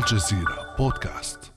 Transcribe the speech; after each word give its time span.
الجزيرة 0.00 0.74
بودكاست. 0.78 1.52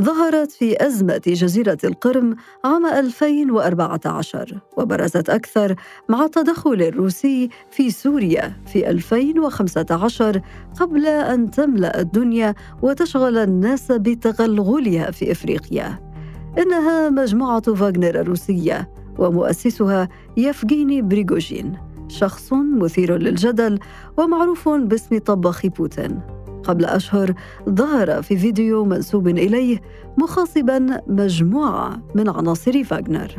ظهرت 0.00 0.52
في 0.52 0.86
أزمة 0.86 1.22
جزيرة 1.26 1.78
القرم 1.84 2.36
عام 2.64 2.86
2014 2.86 4.58
وبرزت 4.76 5.30
أكثر 5.30 5.74
مع 6.08 6.24
التدخل 6.24 6.82
الروسي 6.82 7.48
في 7.70 7.90
سوريا 7.90 8.56
في 8.66 8.90
2015 8.90 10.40
قبل 10.80 11.06
أن 11.06 11.50
تملأ 11.50 12.00
الدنيا 12.00 12.54
وتشغل 12.82 13.38
الناس 13.38 13.92
بتغلغلها 13.92 15.10
في 15.10 15.32
إفريقيا. 15.32 16.12
إنها 16.58 17.10
مجموعة 17.10 17.74
فاغنر 17.74 18.20
الروسية 18.20 18.90
ومؤسسها 19.18 20.08
يفغيني 20.36 21.02
بريغوجين. 21.02 21.91
شخص 22.12 22.52
مثير 22.52 23.16
للجدل 23.16 23.78
ومعروف 24.16 24.68
باسم 24.68 25.18
طباخ 25.18 25.66
بوتين. 25.66 26.20
قبل 26.64 26.84
أشهر 26.84 27.34
ظهر 27.68 28.22
في 28.22 28.36
فيديو 28.36 28.84
منسوب 28.84 29.28
إليه 29.28 29.80
مخاصبا 30.18 31.00
مجموعة 31.06 32.02
من 32.14 32.28
عناصر 32.28 32.84
فاغنر 32.84 33.36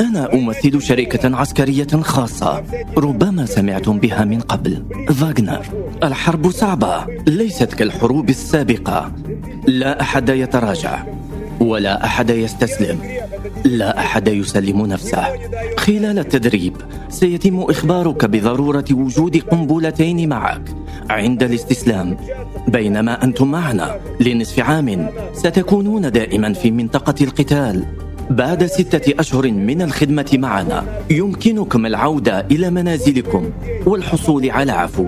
أنا 0.00 0.34
أمثل 0.34 0.82
شركة 0.82 1.36
عسكرية 1.36 1.86
خاصة 1.86 2.62
ربما 2.96 3.46
سمعتم 3.46 3.98
بها 3.98 4.24
من 4.24 4.40
قبل 4.40 4.82
فاغنر 5.08 5.66
الحرب 6.04 6.50
صعبة 6.50 7.06
ليست 7.26 7.74
كالحروب 7.74 8.30
السابقة. 8.30 9.12
لا 9.66 10.00
أحد 10.00 10.28
يتراجع. 10.28 11.04
ولا 11.60 12.04
أحد 12.04 12.30
يستسلم. 12.30 12.98
لا 13.64 13.98
أحد 13.98 14.28
يسلم 14.28 14.86
نفسه. 14.86 15.24
خلال 15.78 16.18
التدريب 16.18 16.76
سيتم 17.08 17.60
إخبارك 17.60 18.24
بضرورة 18.24 18.84
وجود 18.92 19.36
قنبلتين 19.36 20.28
معك. 20.28 20.62
عند 21.10 21.42
الاستسلام 21.42 22.16
بينما 22.68 23.24
أنتم 23.24 23.50
معنا. 23.50 23.96
لنصف 24.20 24.60
عام 24.60 25.08
ستكونون 25.32 26.12
دائما 26.12 26.52
في 26.52 26.70
منطقة 26.70 27.14
القتال. 27.20 27.84
بعد 28.30 28.66
ستة 28.66 29.20
أشهر 29.20 29.50
من 29.50 29.82
الخدمة 29.82 30.30
معنا. 30.32 30.84
يمكنكم 31.10 31.86
العودة 31.86 32.40
إلى 32.50 32.70
منازلكم 32.70 33.50
والحصول 33.86 34.50
على 34.50 34.72
عفو. 34.72 35.06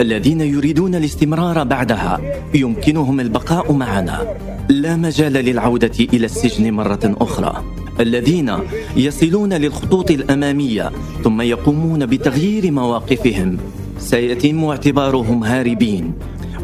الذين 0.00 0.40
يريدون 0.40 0.94
الاستمرار 0.94 1.64
بعدها 1.64 2.20
يمكنهم 2.54 3.20
البقاء 3.20 3.72
معنا. 3.72 4.36
لا 4.68 4.96
مجال 4.96 5.32
للعودة 5.32 5.98
إلى 6.00 6.26
السجن 6.26 6.70
مرة 6.72 7.16
أخرى. 7.20 7.64
الذين 8.00 8.52
يصلون 8.96 9.52
للخطوط 9.52 10.10
الأمامية 10.10 10.90
ثم 11.24 11.40
يقومون 11.40 12.06
بتغيير 12.06 12.70
مواقفهم 12.70 13.58
سيتم 13.98 14.64
اعتبارهم 14.64 15.44
هاربين 15.44 16.12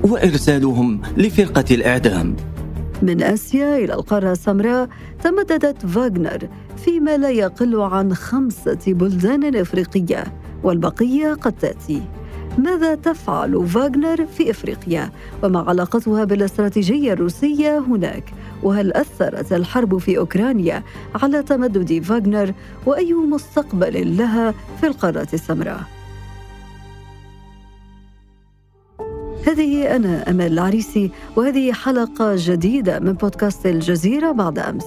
وإرسالهم 0.04 1.00
لفرقة 1.16 1.64
الإعدام. 1.70 2.36
من 3.02 3.22
آسيا 3.22 3.76
إلى 3.76 3.94
القارة 3.94 4.32
السمراء 4.32 4.88
تمددت 5.22 5.86
فاغنر 5.86 6.48
فيما 6.84 7.16
لا 7.16 7.30
يقل 7.30 7.80
عن 7.80 8.14
خمسة 8.14 8.78
بلدان 8.86 9.56
إفريقية 9.56 10.24
والبقية 10.62 11.34
قد 11.34 11.52
تأتي. 11.52 12.02
ماذا 12.58 12.94
تفعل 12.94 13.66
فاغنر 13.66 14.26
في 14.26 14.50
إفريقيا؟ 14.50 15.10
وما 15.42 15.60
علاقتها 15.60 16.24
بالاستراتيجية 16.24 17.12
الروسية 17.12 17.78
هناك؟ 17.78 18.24
وهل 18.62 18.92
أثرت 18.92 19.52
الحرب 19.52 19.98
في 19.98 20.18
أوكرانيا 20.18 20.82
على 21.22 21.42
تمدد 21.42 22.02
فاغنر؟ 22.02 22.52
وأي 22.86 23.12
مستقبل 23.12 24.16
لها 24.16 24.54
في 24.80 24.86
القارة 24.86 25.28
السمراء؟ 25.34 26.01
هذه 29.46 29.96
أنا 29.96 30.30
امال 30.30 30.52
العريسي 30.52 31.10
وهذه 31.36 31.72
حلقة 31.72 32.34
جديدة 32.36 33.00
من 33.00 33.12
بودكاست 33.12 33.66
الجزيرة 33.66 34.32
بعد 34.32 34.58
أمس. 34.58 34.84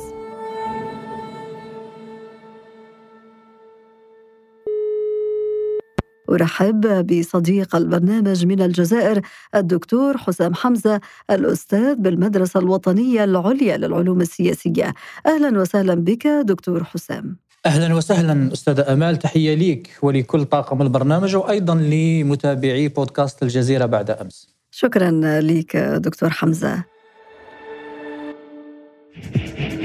أرحب 6.30 7.08
بصديق 7.08 7.76
البرنامج 7.76 8.46
من 8.46 8.62
الجزائر 8.62 9.22
الدكتور 9.56 10.18
حسام 10.18 10.54
حمزة 10.54 11.02
الأستاذ 11.32 11.96
بالمدرسة 11.96 12.60
الوطنية 12.60 13.24
العليا 13.24 13.78
للعلوم 13.78 14.22
السياسية. 14.22 14.94
أهلا 15.26 15.60
وسهلا 15.60 15.94
بك 15.94 16.28
دكتور 16.28 16.84
حسام. 16.84 17.45
أهلا 17.66 17.96
وسهلا 17.96 18.54
أستاذة 18.54 18.94
أمال 18.94 19.20
تحية 19.20 19.56
ليك 19.56 19.90
ولكل 20.02 20.46
طاقم 20.46 20.82
البرنامج 20.82 21.36
وأيضا 21.36 21.76
لمتابعي 21.76 22.88
بودكاست 22.88 23.44
الجزيرة 23.44 23.86
بعد 23.86 24.12
أمس. 24.12 24.48
شكرا 24.72 25.12
لك 25.42 25.78
دكتور 25.78 26.30
حمزة. 26.30 26.84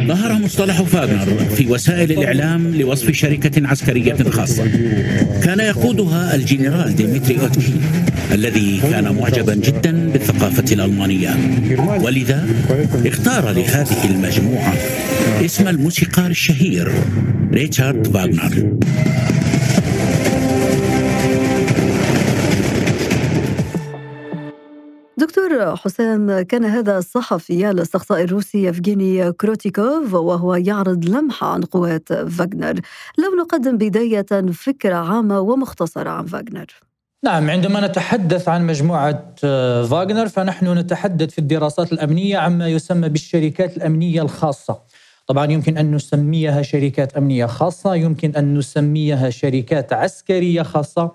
ظهر 0.06 0.32
مصطلح 0.32 0.82
فاغنر 0.82 1.44
في 1.56 1.66
وسائل 1.66 2.12
الإعلام 2.12 2.74
لوصف 2.74 3.10
شركة 3.10 3.68
عسكرية 3.68 4.16
خاصة. 4.30 4.64
كان 5.42 5.60
يقودها 5.60 6.34
الجنرال 6.34 6.96
ديمتري 6.96 7.40
أوتكين 7.40 7.74
الذي 8.32 8.80
كان 8.90 9.14
معجبا 9.14 9.54
جدا 9.54 10.10
بالثقافة 10.12 10.64
الألمانية. 10.72 11.36
ولذا 12.02 12.46
اختار 13.06 13.50
لهذه 13.50 14.04
المجموعة 14.10 14.74
اسم 15.44 15.68
الموسيقار 15.68 16.30
الشهير 16.30 16.92
ريتشارد 17.52 18.06
فاغنر. 18.06 18.76
حسام 25.64 26.40
كان 26.40 26.64
هذا 26.64 26.98
الصحفي 26.98 27.70
الاستقصائي 27.70 28.22
الروسي 28.22 28.64
يفغيني 28.64 29.32
كروتيكوف 29.32 30.14
وهو 30.14 30.54
يعرض 30.54 31.04
لمحة 31.04 31.46
عن 31.46 31.62
قوات 31.62 32.12
فاغنر. 32.12 32.80
لو 33.18 33.42
نقدم 33.42 33.76
بداية 33.78 34.50
فكرة 34.52 34.94
عامة 34.94 35.40
ومختصرة 35.40 36.10
عن 36.10 36.26
فاغنر. 36.26 36.66
نعم 37.24 37.50
عندما 37.50 37.86
نتحدث 37.86 38.48
عن 38.48 38.66
مجموعة 38.66 39.34
فاغنر 39.90 40.28
فنحن 40.28 40.78
نتحدث 40.78 41.30
في 41.30 41.38
الدراسات 41.38 41.92
الأمنية 41.92 42.38
عما 42.38 42.68
يسمى 42.68 43.08
بالشركات 43.08 43.76
الأمنية 43.76 44.22
الخاصة. 44.22 44.78
طبعا 45.26 45.52
يمكن 45.52 45.78
أن 45.78 45.94
نسميها 45.94 46.62
شركات 46.62 47.16
أمنية 47.16 47.46
خاصة 47.46 47.94
يمكن 47.94 48.36
أن 48.36 48.54
نسميها 48.54 49.30
شركات 49.30 49.92
عسكرية 49.92 50.62
خاصة. 50.62 51.10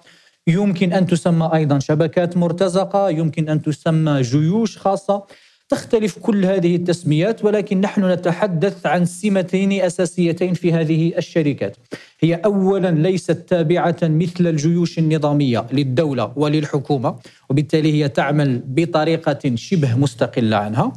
يمكن 0.47 0.93
أن 0.93 1.05
تسمى 1.07 1.49
أيضا 1.53 1.79
شبكات 1.79 2.37
مرتزقة، 2.37 3.09
يمكن 3.09 3.49
أن 3.49 3.61
تسمى 3.61 4.21
جيوش 4.21 4.77
خاصة، 4.77 5.23
تختلف 5.69 6.19
كل 6.19 6.45
هذه 6.45 6.75
التسميات 6.75 7.45
ولكن 7.45 7.81
نحن 7.81 8.11
نتحدث 8.11 8.85
عن 8.85 9.05
سمتين 9.05 9.71
أساسيتين 9.81 10.53
في 10.53 10.73
هذه 10.73 11.17
الشركات. 11.17 11.77
هي 12.19 12.35
اولا 12.35 12.91
ليست 12.91 13.31
تابعة 13.31 13.97
مثل 14.03 14.47
الجيوش 14.47 14.99
النظامية 14.99 15.65
للدولة 15.71 16.31
وللحكومة، 16.35 17.15
وبالتالي 17.49 17.93
هي 17.93 18.09
تعمل 18.09 18.61
بطريقة 18.67 19.55
شبه 19.55 19.95
مستقلة 19.95 20.57
عنها. 20.57 20.93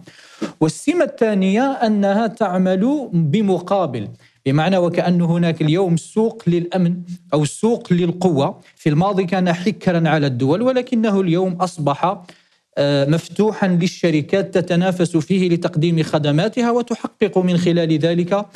والسمة 0.60 1.04
الثانية 1.04 1.62
أنها 1.62 2.26
تعمل 2.26 3.09
بمقابل 3.12 4.09
بمعنى 4.53 4.78
وكأن 4.78 5.20
هناك 5.20 5.62
اليوم 5.62 5.97
سوق 5.97 6.42
للأمن 6.47 6.94
أو 7.34 7.44
سوق 7.44 7.92
للقوة. 7.92 8.60
في 8.76 8.88
الماضي 8.88 9.25
كان 9.25 9.53
حكرا 9.53 10.09
على 10.09 10.26
الدول 10.26 10.62
ولكنه 10.62 11.20
اليوم 11.20 11.53
أصبح 11.53 12.22
آه، 12.78 13.04
مفتوحا 13.04 13.69
للشركات 13.69 14.54
تتنافس 14.54 15.16
فيه 15.16 15.48
لتقديم 15.48 16.03
خدماتها 16.03 16.70
وتحقق 16.70 17.38
من 17.38 17.59
خلال 17.59 17.98
ذلك 17.98 18.47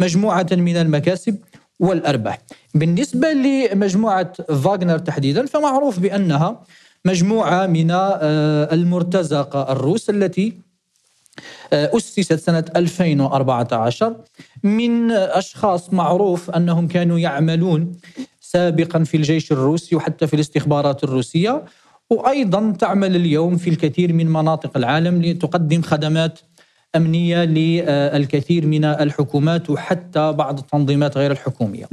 مجموعة 0.00 0.46
من 0.52 0.76
المكاسب 0.76 1.36
والأرباح. 1.80 2.38
بالنسبة 2.74 3.32
لمجموعة 3.32 4.32
فاغنر 4.48 4.98
تحديدا 4.98 5.46
فمعروف 5.46 5.98
بأنها 5.98 6.64
مجموعة 7.04 7.66
من 7.66 7.90
آه، 7.90 8.74
المرتزقة 8.74 9.72
الروس 9.72 10.10
التي 10.10 10.67
أسست 11.72 12.34
سنة 12.34 12.64
2014 12.76 14.16
من 14.62 15.10
أشخاص 15.10 15.92
معروف 15.92 16.50
أنهم 16.50 16.88
كانوا 16.88 17.18
يعملون 17.18 17.92
سابقا 18.40 19.04
في 19.04 19.16
الجيش 19.16 19.52
الروسي 19.52 19.96
وحتى 19.96 20.26
في 20.26 20.34
الاستخبارات 20.34 21.04
الروسية 21.04 21.64
وأيضا 22.10 22.70
تعمل 22.70 23.16
اليوم 23.16 23.56
في 23.56 23.70
الكثير 23.70 24.12
من 24.12 24.26
مناطق 24.26 24.76
العالم 24.76 25.22
لتقدم 25.22 25.82
خدمات 25.82 26.38
أمنية 26.96 27.44
للكثير 27.44 28.66
من 28.66 28.84
الحكومات 28.84 29.70
وحتى 29.70 30.32
بعض 30.32 30.58
التنظيمات 30.58 31.18
غير 31.18 31.30
الحكومية. 31.30 31.86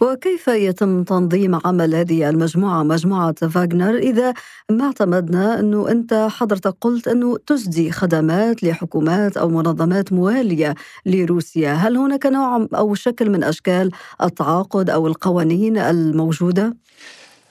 وكيف 0.00 0.48
يتم 0.48 1.02
تنظيم 1.04 1.58
عمل 1.64 1.94
هذه 1.94 2.28
المجموعة 2.30 2.82
مجموعة 2.82 3.32
فاغنر 3.32 3.96
إذا 3.98 4.34
ما 4.70 4.84
اعتمدنا 4.84 5.60
أنه 5.60 5.90
أنت 5.90 6.28
حضرتك 6.30 6.74
قلت 6.80 7.08
أنه 7.08 7.36
تسدي 7.46 7.90
خدمات 7.92 8.62
لحكومات 8.62 9.36
أو 9.36 9.48
منظمات 9.48 10.12
موالية 10.12 10.74
لروسيا، 11.06 11.72
هل 11.72 11.96
هناك 11.96 12.26
نوع 12.26 12.66
أو 12.74 12.94
شكل 12.94 13.30
من 13.30 13.44
أشكال 13.44 13.90
التعاقد 14.22 14.90
أو 14.90 15.06
القوانين 15.06 15.78
الموجودة؟ 15.78 16.76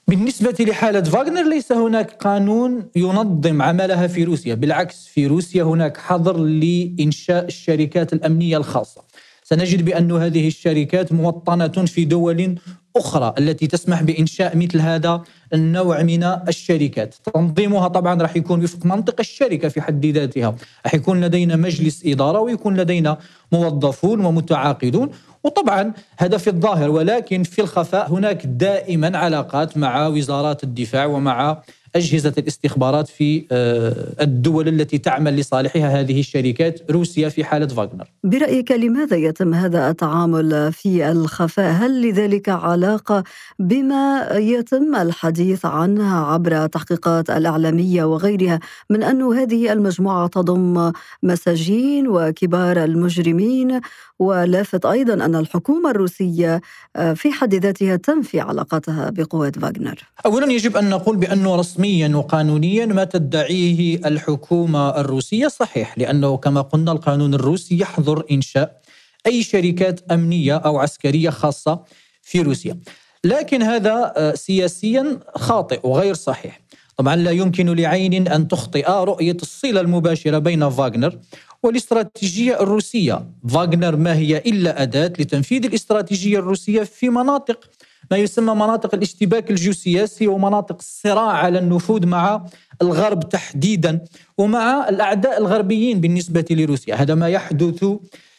بالنسبة 0.10 0.56
لحالة 0.60 1.02
فاغنر 1.02 1.50
ليس 1.50 1.72
هناك 1.72 2.12
قانون 2.12 2.84
ينظم 2.96 3.62
عملها 3.62 4.08
في 4.08 4.24
روسيا. 4.24 4.56
بالعكس 4.56 5.08
في 5.08 5.28
روسيا 5.28 5.64
هناك 5.64 5.98
حظر 5.98 6.38
لإنشاء 6.38 7.46
الشركات 7.46 8.14
الأمنية 8.14 8.58
الخاصة. 8.58 9.02
سنجد 9.44 9.86
بأن 9.86 10.12
هذه 10.12 10.48
الشركات 10.48 11.12
موطنة 11.14 11.68
في 11.68 12.06
دول 12.06 12.56
أخرى 12.96 13.34
التي 13.38 13.68
تسمح 13.68 14.04
بإنشاء 14.04 14.58
مثل 14.58 14.80
هذا 14.80 15.24
النوع 15.54 16.04
من 16.04 16.24
الشركات. 16.24 17.16
تنظيمها 17.34 17.88
طبعا 17.88 18.22
راح 18.22 18.36
يكون 18.36 18.64
وفق 18.64 18.86
منطق 18.86 19.16
الشركة 19.20 19.68
في 19.68 19.82
حد 19.82 20.06
ذاتها. 20.06 20.56
راح 20.86 20.94
يكون 20.94 21.22
لدينا 21.22 21.56
مجلس 21.56 22.06
إدارة 22.06 22.40
ويكون 22.40 22.78
لدينا 22.78 23.18
موظفون 23.52 24.26
ومتعاقدون 24.26 25.10
وطبعا 25.44 25.94
هذا 26.18 26.38
في 26.38 26.50
الظاهر 26.50 26.90
ولكن 26.90 27.44
في 27.44 27.62
الخفاء 27.62 28.12
هناك 28.12 28.46
دائما 28.46 29.18
علاقات 29.18 29.78
مع 29.78 30.08
وزارات 30.08 30.64
الدفاع 30.64 31.06
ومع 31.06 31.62
أجهزة 31.96 32.34
الاستخبارات 32.38 33.08
في 33.08 33.46
آه، 33.52 34.24
الدول 34.24 34.68
التي 34.68 34.98
تعمل 34.98 35.36
لصالحها 35.36 36.00
هذه 36.00 36.20
الشركات 36.20 36.92
روسيا 36.92 37.30
في 37.30 37.44
حالة 37.44 37.68
فاغنر. 37.68 38.12
برأيك 38.24 38.72
لماذا 38.72 39.18
يتم 39.18 39.54
هذا 39.54 39.90
التعامل 39.90 40.74
في 40.74 41.12
الخفاء؟ 41.12 41.72
هل 41.72 42.10
لذلك 42.10 42.50
علاقة 42.50 43.24
بما 43.60 44.28
يتم 44.32 44.96
الحديث 44.96 45.66
عنها 45.66 46.26
عبر 46.26 46.68
تحقيقات 46.68 47.30
الإعلامية 47.30 48.04
وغيرها 48.04 48.60
من 48.90 49.04
أن 49.04 49.22
هذه 49.22 49.74
المجموعة 49.74 50.28
تضم 50.28 50.92
مساجين 51.24 52.08
وكبار 52.08 52.84
المجرمين؟ 52.84 53.82
ولافت 54.20 54.86
أيضا 54.86 55.14
أن 55.14 55.36
الحكومة 55.36 55.92
الروسية 55.92 56.62
آه، 56.96 57.14
في 57.14 57.32
حد 57.32 57.56
ذاتها 57.56 57.96
تنفي 57.96 58.40
علاقتها 58.40 59.10
بقوات 59.10 59.60
فاغنر. 59.60 60.04
أولا 60.26 60.52
يجب 60.52 60.78
أن 60.78 60.90
نقول 60.90 61.18
بأنه 61.18 61.56
رسميا 61.80 62.16
وقانونيا 62.16 62.86
ما 62.86 63.04
تدعيه 63.04 64.08
الحكومة 64.08 65.00
الروسية. 65.00 65.48
صحيح 65.48 65.98
لأنه 65.98 66.38
كما 66.38 66.62
قلنا 66.62 66.92
القانون 66.92 67.34
الروسي 67.34 67.80
يحظر 67.80 68.24
إنشاء 68.32 68.82
أي 69.26 69.44
شركات 69.44 70.12
أمنية 70.12 70.56
أو 70.56 70.80
عسكرية 70.80 71.30
خاصة 71.30 71.80
في 72.22 72.42
روسيا. 72.42 72.80
لكن 73.24 73.64
هذا 73.64 74.14
آه، 74.18 74.36
سياسيا 74.36 75.20
خاطئ 75.36 75.80
وغير 75.84 76.14
صحيح. 76.14 76.62
طبعا 76.98 77.16
لا 77.16 77.32
يمكن 77.32 77.70
لعين 77.76 78.28
أن 78.28 78.48
تخطئ 78.48 78.92
رؤية 78.92 79.38
الصلة 79.42 79.82
المباشرة 79.82 80.38
بين 80.38 80.70
فاغنر 80.70 81.20
والاستراتيجية 81.64 82.62
الروسية. 82.62 83.26
فاغنر 83.50 83.96
ما 83.96 84.14
هي 84.16 84.38
إلا 84.38 84.82
أداة 84.82 85.14
لتنفيذ 85.20 85.66
الاستراتيجية 85.66 86.40
الروسية 86.40 86.84
في 86.84 87.10
مناطق 87.10 87.70
ما 88.12 88.18
يسمى 88.18 88.54
مناطق 88.54 88.96
الاشتباك 88.96 89.52
الجيوسياسي 89.52 90.28
ومناطق 90.28 90.76
الصراع 90.80 91.32
على 91.32 91.60
النفوذ 91.60 92.06
مع 92.06 92.46
الغرب 92.82 93.30
تحديدا 93.30 94.02
ومع 94.38 94.90
الأعداء 94.90 95.38
الغربيين 95.38 96.02
بالنسبة 96.02 96.46
لروسيا. 96.52 96.96
هذا 96.96 97.16
ما 97.16 97.28
يحدث 97.28 97.86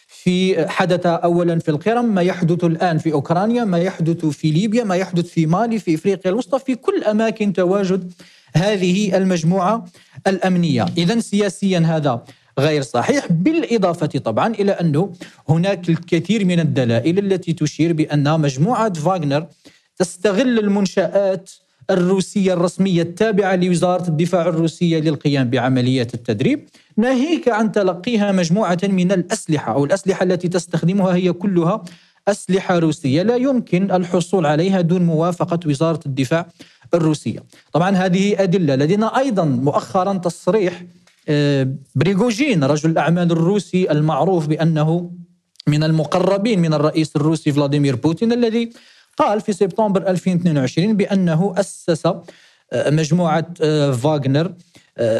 في 0.08 0.68
حدث 0.68 1.06
اولا 1.06 1.58
في 1.58 1.70
القرم 1.70 2.04
ما 2.14 2.22
يحدث 2.22 2.64
الآن 2.64 2.98
في 2.98 3.12
أوكرانيا 3.12 3.64
ما 3.64 3.78
يحدث 3.78 4.26
في 4.26 4.50
ليبيا 4.50 4.84
ما 4.84 4.96
يحدث 4.96 5.26
في 5.26 5.46
مالي 5.46 5.78
في 5.78 5.94
إفريقيا 5.94 6.30
الوسطى 6.30 6.58
في 6.58 6.74
كل 6.74 7.04
أماكن 7.04 7.52
تواجد 7.52 8.12
هذه 8.54 9.16
المجموعة 9.16 9.84
الأمنية. 10.26 10.86
اذا 10.98 11.20
سياسيا 11.20 11.78
هذا 11.78 12.24
غير 12.58 12.82
صحيح 12.82 13.26
بالإضافة 13.32 14.06
طبعا 14.06 14.54
إلى 14.54 14.72
أنه 14.72 15.12
هناك 15.48 15.88
الكثير 15.88 16.44
من 16.44 16.60
الدلائل 16.60 17.18
التي 17.18 17.52
تشير 17.52 17.92
بأن 17.92 18.40
مجموعة 18.40 18.92
فاغنر 18.92 19.46
تستغل 19.96 20.58
المنشآت 20.58 21.50
الروسية 21.90 22.52
الرسمية 22.52 23.02
التابعة 23.02 23.56
لوزارة 23.56 24.08
الدفاع 24.08 24.48
الروسية 24.48 24.98
للقيام 24.98 25.50
بعمليات 25.50 26.14
التدريب. 26.14 26.68
ناهيك 26.96 27.48
عن 27.48 27.72
تلقيها 27.72 28.32
مجموعة 28.32 28.78
من 28.82 29.12
الأسلحة 29.12 29.72
أو 29.74 29.84
الأسلحة 29.84 30.22
التي 30.22 30.48
تستخدمها 30.48 31.14
هي 31.14 31.32
كلها 31.32 31.84
أسلحة 32.28 32.78
روسية. 32.78 33.22
لا 33.22 33.36
يمكن 33.36 33.90
الحصول 33.90 34.46
عليها 34.46 34.80
دون 34.80 35.02
موافقة 35.02 35.60
وزارة 35.66 36.00
الدفاع 36.06 36.46
الروسية. 36.94 37.42
طبعا 37.72 37.90
هذه 37.90 38.42
أدلة 38.42 38.74
لدينا 38.74 39.18
أيضا 39.18 39.44
مؤخرا 39.44 40.14
تصريح 40.14 40.82
بريغوجين 41.94 42.64
رجل 42.64 42.90
الأعمال 42.90 43.32
الروسي 43.32 43.90
المعروف 43.90 44.46
بأنه 44.46 45.12
من 45.66 45.84
المقربين 45.84 46.60
من 46.60 46.74
الرئيس 46.74 47.16
الروسي 47.16 47.52
فلاديمير 47.52 47.96
بوتين 47.96 48.32
الذي 48.32 48.70
قال 49.16 49.40
في 49.40 49.52
سبتمبر 49.52 50.08
2022 50.08 50.96
بأنه 50.96 51.54
أسس 51.56 52.06
آه، 52.06 52.90
مجموعة 52.90 53.46
آه، 53.62 53.92
فاغنر 53.92 54.54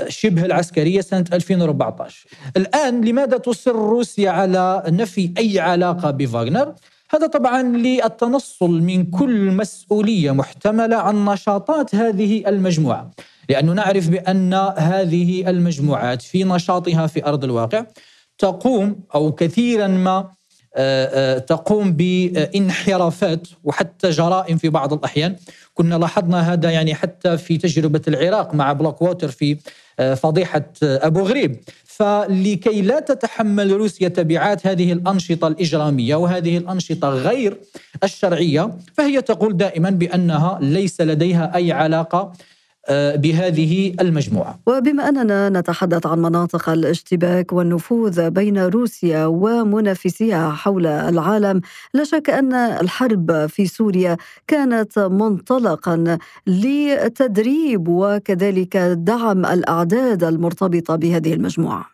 شبه 0.09 0.45
العسكرية 0.45 1.01
سنة 1.01 1.25
2014 1.33 2.27
الآن 2.57 3.05
لماذا 3.05 3.39
تصر 3.39 3.73
روسيا 3.73 4.31
على 4.31 4.83
نفي 4.89 5.35
أي 5.39 5.61
علاقة 5.61 6.11
بفاغنر؟ 6.11 6.75
هذا 7.15 7.27
طبعا 7.27 7.63
للتنصل 7.63 8.71
من 8.71 9.11
كل 9.11 9.51
مسؤولية 9.51 10.31
محتملة 10.31 10.97
عن 10.97 11.25
نشاطات 11.25 11.95
هذه 11.95 12.49
المجموعة 12.49 13.11
لأنه 13.49 13.73
نعرف 13.73 14.09
بأن 14.09 14.55
هذه 14.79 15.51
المجموعات 15.51 16.23
في 16.23 16.45
نشاطها 16.45 17.07
في 17.07 17.27
أرض 17.27 17.45
الواقع 17.45 17.87
تقوم 18.39 19.01
أو 19.15 19.33
كثيرا 19.33 19.87
ما 19.87 20.31
تقوم 21.47 21.93
بانحرافات 21.93 23.49
وحتى 23.65 24.11
جرائم 24.11 24.57
في 24.57 24.69
بعض 24.69 24.93
الأحيان. 24.93 25.37
كنا 25.75 25.95
لاحظنا 25.95 26.53
هذا 26.53 26.71
يعني 26.71 26.95
حتى 26.95 27.39
في 27.39 27.59
تجربة 27.59 28.03
العراق 28.09 28.55
مع 28.55 28.73
بلاك 28.73 29.03
ووتر 29.03 29.29
في 29.29 29.57
آه، 30.01 30.15
فضيحة 30.15 30.65
أبو 30.83 31.21
غريب. 31.21 31.57
فلكي 31.85 32.83
لا 32.83 33.01
تتحمل 33.01 33.73
روسيا 33.73 34.09
تبعات 34.09 34.67
هذه 34.67 34.93
الأنشطة 34.93 35.49
الإجرامية 35.49 36.15
وهذه 36.15 36.57
الأنشطة 36.57 37.09
غير 37.09 37.57
الشرعية 38.05 38.71
فهي 38.95 39.23
تقول 39.23 39.57
دائما 39.57 39.91
بأنها 39.91 40.59
ليس 40.63 41.01
لديها 41.01 41.57
أي 41.57 41.73
علاقة 41.73 42.19
آه، 42.19 42.33
بهذه 43.17 43.95
المجموعة. 44.01 44.59
وبما 44.67 45.09
أننا 45.09 45.49
نتحدث 45.49 46.07
عن 46.07 46.19
مناطق 46.19 46.69
الاشتباك 46.69 47.53
والنفوذ 47.53 48.31
بين 48.31 48.59
روسيا 48.59 49.27
ومنافسيها 49.27 50.51
حول 50.51 50.87
العالم، 50.87 51.61
لا 51.95 52.05
شك 52.05 52.31
أن 52.31 52.53
الحرب 52.55 53.47
في 53.47 53.67
سوريا 53.67 54.17
كانت 54.47 54.99
منطلقا 54.99 56.19
لتدريب 56.47 57.89
وكذلك 57.89 58.77
دعم 58.77 59.47
الأعداد 59.47 60.25
المرتبطة 60.25 60.97
بهذه 60.97 61.35
المجموعة. 61.35 61.87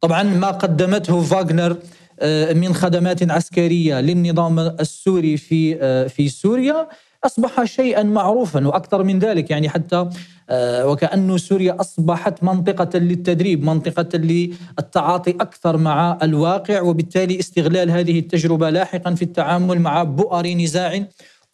طبعا 0.00 0.22
ما 0.22 0.50
قدمته 0.50 1.22
فاغنر 1.22 1.76
آه، 2.20 2.52
من 2.52 2.74
خدمات 2.74 3.30
عسكرية 3.30 4.00
للنظام 4.00 4.58
السوري 4.58 5.36
في 5.36 5.78
آه، 5.80 6.06
في 6.06 6.28
سوريا 6.28 6.88
أصبح 7.24 7.64
شيئا 7.64 8.02
معروفا 8.02 8.66
وأكثر 8.66 9.02
من 9.02 9.18
ذلك 9.18 9.50
يعني 9.50 9.68
حتى 9.68 10.08
آه، 10.50 10.86
وكأن 10.86 11.38
سوريا 11.38 11.80
أصبحت 11.80 12.44
منطقة 12.44 12.98
للتدريب 12.98 13.64
منطقة 13.64 14.18
للتعاطي 14.18 15.30
أكثر 15.30 15.76
مع 15.76 16.18
الواقع 16.22 16.80
وبالتالي 16.80 17.38
استغلال 17.38 17.90
هذه 17.90 18.18
التجربة 18.18 18.70
لاحقا 18.70 19.14
في 19.14 19.22
التعامل 19.22 19.80
مع 19.80 20.02
بؤر 20.02 20.46
نزاع 20.46 21.04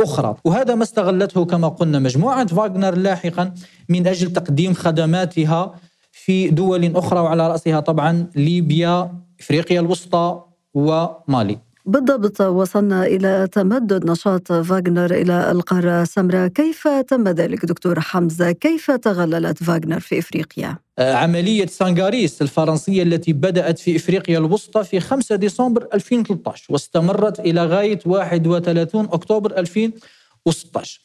أخرى. 0.00 0.37
وهذا 0.44 0.75
ما 0.75 0.83
استغلته 0.83 1.44
كما 1.44 1.68
قلنا 1.68 1.99
مجموعة 1.99 2.47
فاغنر 2.47 2.94
لاحقا 2.94 3.54
من 3.88 4.06
أجل 4.06 4.33
تقديم 4.33 4.75
خدماتها 4.75 5.75
في 6.12 6.49
دول 6.49 6.97
أخرى 6.97 7.21
وعلى 7.21 7.49
رأسها 7.49 7.80
طبعا 7.80 8.26
ليبيا 8.37 9.11
إفريقيا 9.40 9.80
الوسطى 9.80 10.40
ومالي. 10.75 11.59
بالضبط 11.87 12.41
وصلنا 12.41 13.07
إلى 13.07 13.49
تمدد 13.53 14.11
نشاط 14.11 14.53
فاغنر 14.53 15.14
إلى 15.14 15.50
القارة 15.50 16.03
السمراء 16.03 16.49
كيف 16.49 16.88
تم 16.88 17.29
ذلك 17.29 17.64
دكتور 17.64 18.00
حمزة؟ 18.00 18.53
كيف 18.53 18.91
تغللت 18.91 19.62
فاغنر 19.62 20.00
في 20.00 20.19
إفريقيا؟ 20.19 20.79
آه، 20.99 21.14
عملية 21.14 21.67
سانغاريس 21.67 22.43
الفرنسية 22.43 23.03
التي 23.03 23.33
بدأت 23.33 23.79
في 23.79 23.97
إفريقيا 23.97 24.38
الوسطى 24.38 24.85
في 24.85 25.00
5 25.00 25.37
ديسمبر 25.37 25.88
2013 25.95 26.67
واستمرت 26.69 27.41
إلى 27.41 27.67
غاية 27.67 27.99
31 28.07 29.05
أكتوبر 29.05 29.59
2016 29.59 31.00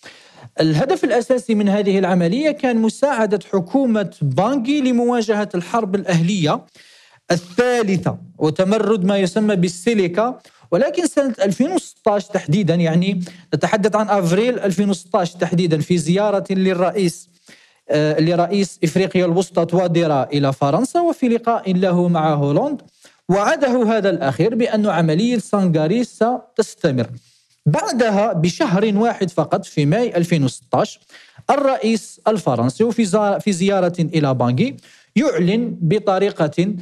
الهدف 0.59 1.03
الأساسي 1.03 1.55
من 1.55 1.69
هذه 1.69 1.99
العملية 1.99 2.51
كان 2.51 2.77
مساعدة 2.77 3.39
حكومة 3.53 4.15
بانغي 4.21 4.81
لمواجهة 4.81 5.49
الحرب 5.55 5.95
الأهلية 5.95 6.65
الثالثة 7.31 8.17
وتمرد 8.37 9.05
ما 9.05 9.17
يسمى 9.17 9.55
بالسيليكا 9.55 10.39
ولكن 10.71 11.07
سنة 11.07 11.35
2016 11.41 12.27
تحديدا 12.33 12.75
يعني 12.75 13.23
نتحدث 13.55 13.95
عن 13.95 14.09
أفريل 14.09 14.59
2016 14.59 15.39
تحديدا 15.39 15.81
في 15.81 15.97
زيارة 15.97 16.45
للرئيس 16.49 17.29
آه، 17.91 18.19
لرئيس 18.19 18.79
إفريقيا 18.83 19.25
الوسطى 19.25 19.65
تواديرا 19.65 20.23
إلى 20.23 20.53
فرنسا 20.53 21.01
وفي 21.01 21.27
لقاء 21.27 21.73
له 21.73 22.07
مع 22.07 22.33
هولوند 22.33 22.81
وعده 23.29 23.97
هذا 23.97 24.09
الأخير 24.09 24.55
بأن 24.55 24.85
عملية 24.85 25.37
سانغاريس 25.37 26.03
ستستمر. 26.03 27.07
بعدها 27.65 28.33
بشهر 28.33 28.91
واحد 28.95 29.29
فقط 29.29 29.65
في 29.65 29.85
ماي 29.85 30.17
2016 30.17 30.99
الرئيس 31.49 32.21
الفرنسي 32.27 32.91
في 33.39 33.51
زيارة 33.51 33.93
إلى 33.99 34.33
بانغي 34.33 34.77
يعلن 35.15 35.77
بطريقة 35.81 36.73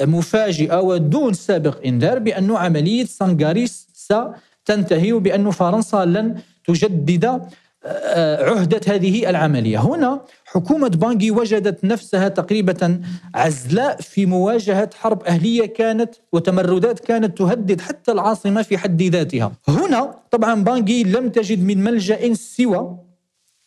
مفاجئة 0.00 0.80
ودون 0.80 1.32
سابق 1.32 1.86
إنذار 1.86 2.18
بأن 2.18 2.56
عملية 2.56 3.04
سانغاريس 3.04 3.88
ستنتهي 3.94 5.12
وبأن 5.12 5.50
فرنسا 5.50 6.04
لن 6.04 6.40
تجدد 6.66 7.40
آه، 7.84 8.50
عهدة 8.50 8.80
هذه 8.94 9.30
العملية. 9.30 9.78
هنا 9.78 10.20
حكومة 10.44 10.88
بانغي 10.88 11.30
وجدت 11.30 11.84
نفسها 11.84 12.28
تقريبا 12.28 13.00
عزلاء 13.34 14.00
في 14.00 14.26
مواجهة 14.26 14.90
حرب 14.94 15.22
أهلية 15.22 15.66
كانت 15.66 16.14
وتمردات 16.32 17.00
كانت 17.00 17.38
تهدد 17.38 17.80
حتى 17.80 18.12
العاصمة 18.12 18.62
في 18.62 18.78
حد 18.78 19.02
ذاتها. 19.02 19.52
هنا 19.68 20.14
طبعا 20.30 20.64
بانغي 20.64 21.02
لم 21.02 21.28
تجد 21.28 21.64
من 21.64 21.84
ملجأ 21.84 22.34
سوى 22.34 22.96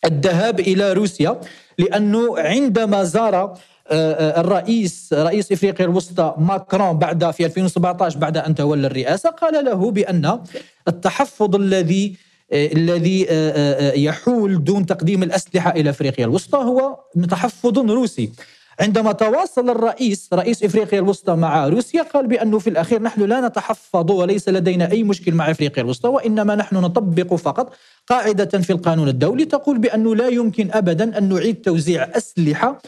الذهاب 0.04 0.60
إلى 0.60 0.92
روسيا. 0.92 1.40
لأنه 1.78 2.38
عندما 2.38 3.04
زار 3.04 3.34
آه، 3.34 3.56
آه، 3.90 4.40
الرئيس 4.40 5.12
رئيس 5.12 5.52
إفريقيا 5.52 5.86
الوسطى 5.86 6.34
ماكرون 6.38 6.98
بعد 6.98 7.30
في 7.30 7.46
2017 7.46 8.18
بعد 8.18 8.36
أن 8.36 8.54
تولى 8.54 8.86
الرئاسة 8.86 9.30
قال 9.30 9.64
له 9.64 9.90
بأن 9.90 10.40
التحفظ 10.88 11.54
الذي 11.54 12.16
آه، 12.52 12.66
الذي 12.72 13.26
يحول 14.04 14.64
دون 14.64 14.86
تقديم 14.86 15.22
الأسلحة 15.22 15.70
إلى 15.70 15.90
إفريقيا 15.90 16.24
الوسطى 16.24 16.58
هو 16.58 16.98
تحفظ 17.30 17.78
روسي. 17.78 18.32
عندما 18.80 19.12
تواصل 19.12 19.70
الرئيس 19.70 20.28
رئيس 20.32 20.62
إفريقيا 20.62 20.98
الوسطى 20.98 21.34
مع 21.34 21.68
روسيا 21.68 22.02
قال 22.02 22.26
بانه 22.26 22.58
في 22.58 22.70
الأخير 22.70 23.02
نحن 23.02 23.22
لا 23.22 23.48
نتحفظ 23.48 24.10
وليس 24.10 24.48
لدينا 24.48 24.90
أي 24.90 25.02
مشكل 25.02 25.34
مع 25.34 25.50
إفريقيا 25.50 25.82
الوسطى 25.82 26.08
وإنما 26.08 26.54
نحن 26.54 26.76
نطبق 26.76 27.34
فقط 27.34 27.72
قاعدة 28.06 28.58
في 28.58 28.70
القانون 28.70 29.08
الدولي 29.08 29.44
تقول 29.44 29.78
بأنه 29.78 30.16
لا 30.16 30.28
يمكن 30.28 30.70
ابدا 30.72 31.18
أن 31.18 31.28
نعيد 31.28 31.56
توزيع 31.56 32.08
أسلحة 32.16 32.82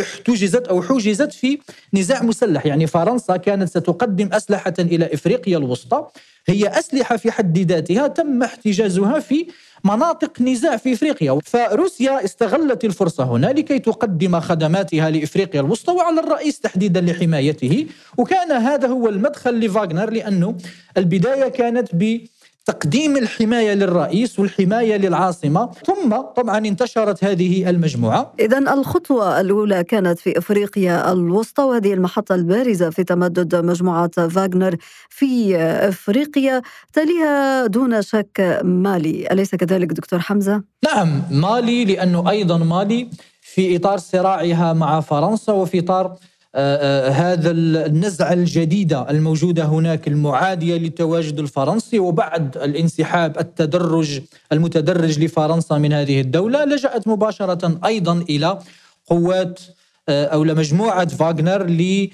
احتجزت 0.00 0.68
أو 0.68 0.82
حجزت 0.82 1.32
في 1.32 1.58
نزاع 1.94 2.22
مسلح، 2.22 2.66
يعني 2.66 2.86
فرنسا 2.86 3.36
كانت 3.36 3.68
ستقدم 3.68 4.28
أسلحة 4.32 4.74
إلى 4.78 5.14
إفريقيا 5.14 5.58
الوسطى. 5.58 6.06
هي 6.46 6.68
أسلحة 6.68 7.16
في 7.16 7.30
حد 7.30 7.58
ذاتها 7.58 8.06
تم 8.06 8.42
احتجازها 8.42 9.20
في 9.20 9.46
مناطق 9.84 10.42
نزاع 10.42 10.76
في 10.76 10.92
إفريقيا، 10.92 11.38
فروسيا 11.44 12.24
استغلت 12.24 12.84
الفرصة 12.84 13.24
هنا 13.24 13.46
لكي 13.46 13.78
تقدم 13.78 14.40
خدماتها 14.40 15.10
لإفريقيا 15.10 15.60
الوسطى 15.60 15.92
وعلى 15.92 16.20
الرئيس 16.20 16.60
تحديدا 16.60 17.00
لحمايته، 17.00 17.86
وكان 18.18 18.52
هذا 18.52 18.88
هو 18.88 19.08
المدخل 19.08 19.60
لفاغنر 19.60 20.10
لأنه 20.10 20.56
البداية 20.96 21.48
كانت 21.48 21.88
ب 21.92 22.20
تقديم 22.66 23.16
الحماية 23.16 23.74
للرئيس 23.74 24.38
والحماية 24.38 24.96
للعاصمة. 24.96 25.70
ثم 25.86 26.16
طبعا 26.16 26.58
انتشرت 26.58 27.24
هذه 27.24 27.70
المجموعة. 27.70 28.32
إذا 28.40 28.58
الخطوة 28.58 29.40
الأولى 29.40 29.84
كانت 29.84 30.18
في 30.18 30.38
إفريقيا 30.38 31.12
الوسطى 31.12 31.62
وهذه 31.62 31.94
المحطة 31.94 32.34
البارزة 32.34 32.90
في 32.90 33.04
تمدد 33.04 33.56
مجموعة 33.56 34.28
فاغنر 34.28 34.76
في 35.08 35.56
إفريقيا 35.88 36.62
تليها 36.92 37.66
دون 37.66 38.02
شك 38.02 38.60
مالي. 38.64 39.28
أليس 39.32 39.54
كذلك 39.54 39.92
دكتور 39.92 40.18
حمزة؟ 40.18 40.62
نعم 40.84 41.22
مالي 41.30 41.84
لأنه 41.84 42.30
أيضا 42.30 42.58
مالي 42.58 43.10
في 43.40 43.76
إطار 43.76 43.98
صراعها 43.98 44.72
مع 44.72 45.00
فرنسا 45.00 45.52
وفي 45.52 45.78
إطار 45.78 46.16
هذا 46.54 47.50
النزعة 47.50 48.32
الجديدة 48.32 49.10
الموجودة 49.10 49.64
هناك 49.64 50.08
المعادية 50.08 50.78
للتواجد 50.78 51.38
الفرنسي 51.38 51.98
وبعد 51.98 52.56
الانسحاب 52.56 53.38
التدرج 53.38 54.20
المتدرج 54.52 55.24
لفرنسا 55.24 55.78
من 55.78 55.92
هذه 55.92 56.20
الدولة 56.20 56.64
لجأت 56.64 57.08
مباشرة 57.08 57.78
أيضا 57.84 58.24
إلى 58.30 58.58
قوات 59.06 59.60
آه، 60.08 60.24
أو 60.26 60.44
لمجموعة 60.44 61.06
فاغنر 61.06 61.66
ل 61.66 62.10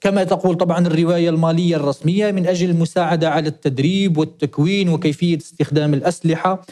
كما 0.00 0.24
تقول 0.24 0.54
طبعا 0.54 0.86
الرواية 0.86 1.30
المالية 1.30 1.76
الرسمية 1.76 2.30
من 2.30 2.46
أجل 2.46 2.70
المساعدة 2.70 3.30
على 3.30 3.48
التدريب 3.48 4.18
والتكوين 4.18 4.88
وكيفية 4.88 5.36
استخدام 5.36 5.94
الأسلحة. 5.94 6.50
آه، 6.50 6.56
آه، 6.56 6.66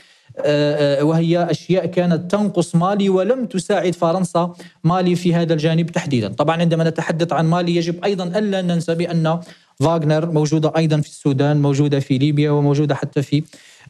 وهي 1.03 1.51
أشياء 1.51 1.87
كانت 1.87 2.31
تنقص 2.31 2.75
مالي 2.75 3.09
ولم 3.09 3.47
تساعد 3.47 3.95
فرنسا 3.95 4.53
مالي 4.85 5.15
في 5.15 5.35
هذا 5.35 5.53
الجانب 5.53 5.91
تحديدا، 5.91 6.29
طبعا 6.29 6.61
عندما 6.61 6.85
نتحدث 6.85 7.33
عن 7.33 7.47
مالي 7.47 7.77
يجب 7.77 8.05
أيضا 8.05 8.25
ألا 8.25 8.63
ننسى 8.63 8.95
بأن 8.95 9.41
فاغنر 9.81 10.31
موجودة 10.31 10.73
أيضا 10.77 11.01
في 11.01 11.09
السودان، 11.09 11.63
موجودة 11.63 12.01
في 12.01 12.19
ليبيا 12.19 12.51
وموجودة 12.51 12.95
حتى 12.95 13.23
في 13.23 13.43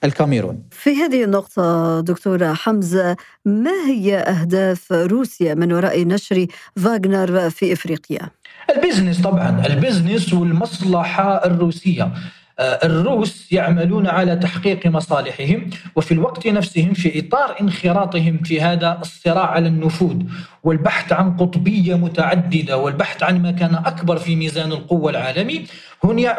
الكاميرون. 0.04 0.62
في 0.70 0.90
هذه 0.90 1.24
النقطة 1.24 2.00
دكتور 2.00 2.54
حمزة 2.54 3.16
ما 3.44 3.86
هي 3.88 4.16
أهداف 4.16 4.92
روسيا 4.92 5.54
من 5.54 5.72
وراء 5.72 6.04
نشر 6.04 6.46
فاغنر 6.76 7.50
في 7.50 7.72
إفريقيا؟ 7.72 8.30
ال 8.76 8.81
business 8.81 9.20
طبعا 9.20 9.66
ال 9.66 9.74
business 9.74 10.32
والمصلحة 10.32 11.46
الروسية 11.46 12.02
آه، 12.02 12.12
الروس 12.60 13.52
يعملون 13.52 14.06
على 14.06 14.36
تحقيق 14.36 14.86
مصالحهم 14.86 15.70
وفي 15.96 16.12
الوقت 16.12 16.46
نفسهم 16.46 16.92
في 16.94 17.18
إطار 17.18 17.56
انخراطهم 17.60 18.38
في 18.38 18.60
هذا 18.60 18.98
الصراع 19.00 19.46
على 19.46 19.68
النفوذ. 19.68 20.22
والبحث 20.66 21.12
عن 21.12 21.36
قطبية 21.36 21.94
متعددة 21.94 22.76
والبحث 22.76 23.22
عن 23.22 23.42
ما 23.42 23.50
كان 23.50 23.74
أكبر 23.74 24.16
في 24.16 24.36
ميزان 24.36 24.72
القوة 24.72 25.10
العالمي 25.10 25.64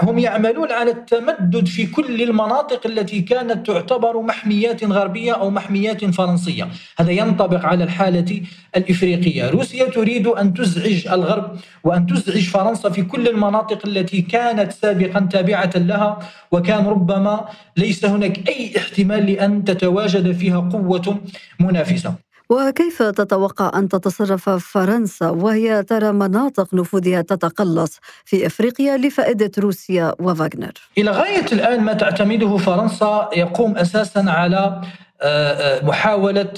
هم 0.03 0.19
يعملون 0.19 0.72
على 0.72 0.91
التمدد 0.91 1.65
في 1.67 1.86
كل 1.86 2.22
المناطق 2.22 2.88
التي 2.88 3.22
كانت 3.22 3.67
تعتبر 3.67 4.22
محميات 4.22 4.84
غربية 4.84 5.34
أو 5.34 5.50
محميات 5.50 6.05
فرنسية، 6.05 6.67
هذا 7.00 7.12
ينطبق 7.12 7.65
على 7.65 7.84
الحالة 7.84 8.41
الإفريقية، 8.77 9.50
روسيا 9.50 9.86
تريد 9.86 10.27
أن 10.27 10.53
تزعج 10.53 11.07
الغرب 11.07 11.60
وأن 11.84 12.05
تزعج 12.05 12.43
فرنسا 12.43 12.89
في 12.89 13.01
كل 13.01 13.27
المناطق 13.27 13.88
التي 13.88 14.22
كانت 14.22 14.72
سابقا 14.72 15.19
تابعة 15.19 15.72
لها 15.75 16.19
وكان 16.51 16.86
ربما 16.86 17.46
ليس 17.77 18.05
هناك 18.05 18.50
أي 18.50 18.77
احتمال 18.77 19.25
لأن 19.31 19.63
تتواجد 19.63 20.31
فيها 20.31 20.60
قوة 20.60 21.19
منافسة. 21.60 22.26
وكيف 22.50 23.04
تتوقع 23.04 23.72
أن 23.75 23.89
تتصرف 23.89 24.50
فرنسا 24.50 25.30
وهي 25.30 25.84
ترى 25.84 26.12
مناطق 26.12 26.74
نفوذها 26.74 27.22
تتقلص 27.22 28.00
في 28.25 28.46
أفريقيا 28.46 28.98
لفائدة 28.98 29.51
روسيا 29.60 30.13
وفاغنر؟ 30.20 30.74
إلى 30.98 31.12
غاية 31.12 31.46
الآن 31.51 31.82
ما 31.84 31.94
تعتمده 31.94 32.58
فرنسا 32.58 33.30
يقوم 33.36 33.77
أساسا 33.77 34.25
على 34.27 34.82
آه، 35.22 35.51
آه، 35.82 35.86
محاولة 35.86 36.54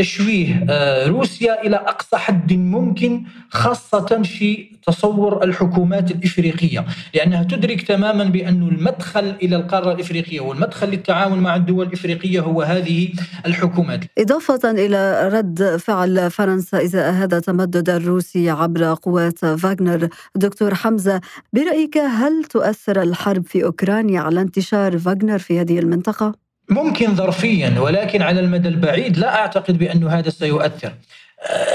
تشويه 0.00 0.66
آه، 0.70 1.06
روسيا 1.06 1.62
إلى 1.66 1.76
أقصى 1.76 2.16
حد 2.16 2.52
ممكن 2.52 3.24
خاصة 3.50 4.22
في 4.22 4.70
تصور 4.86 5.44
الحكومات 5.44 6.10
الإفريقية 6.10 6.84
لأنها 7.14 7.42
تدرك 7.42 7.82
تماما 7.82 8.24
بأن 8.24 8.62
المدخل 8.68 9.34
إلى 9.42 9.56
القارة 9.56 9.92
الإفريقية 9.92 10.40
والمدخل 10.40 10.88
للتعاون 10.88 11.38
مع 11.38 11.56
الدول 11.56 11.86
الإفريقية 11.86 12.40
هو 12.40 12.62
هذه 12.62 13.12
الحكومات. 13.46 14.00
إضافة 14.18 14.70
إلى 14.70 15.28
رد 15.28 15.76
فعل 15.76 16.30
فرنسا 16.30 16.78
إذا 16.78 17.10
هذا 17.10 17.38
تمدد 17.40 17.90
الروسي 17.90 18.50
عبر 18.50 18.94
قوات 18.94 19.38
فاغنر 19.38 20.08
دكتور 20.34 20.74
حمزة 20.74 21.20
برأيك 21.52 21.98
هل 21.98 22.44
تؤثر 22.44 23.02
الحرب 23.02 23.46
في 23.46 23.64
أوكرانيا 23.64 24.20
على 24.20 24.40
انتشار 24.40 24.98
فاغنر 24.98 25.38
في 25.38 25.60
هذه 25.60 25.78
المنطقة؟ 25.78 26.39
ممكن 26.70 27.14
ظرفيا 27.14 27.80
ولكن 27.80 28.22
على 28.22 28.40
المدى 28.40 28.68
البعيد 28.68 29.18
لا 29.18 29.40
أعتقد 29.40 29.78
بأن 29.78 30.08
هذا 30.08 30.30
سيؤثر. 30.30 30.92